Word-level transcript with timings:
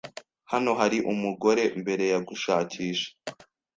Hano 0.51 0.71
hari 0.79 0.97
umugore 1.13 1.63
mbere 1.81 2.03
yagushakisha. 2.13 3.09